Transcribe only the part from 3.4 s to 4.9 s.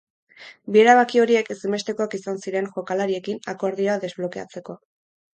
akordioa desblokeatzeko.